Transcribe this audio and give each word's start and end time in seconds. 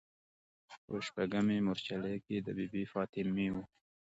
په 0.85 0.93
شپږمې 1.07 1.57
مورچلې 1.65 2.15
کې 2.25 2.37
د 2.45 2.47
بي 2.57 2.65
بي 2.71 2.83
فاطمې 2.93 3.47
و. 3.53 3.55